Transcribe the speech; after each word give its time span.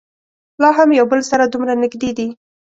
لا 0.61 0.69
هم 0.77 0.89
یو 0.99 1.05
بل 1.11 1.21
سره 1.31 1.43
دومره 1.51 1.73
نږدې 1.83 2.11
دي. 2.17 2.27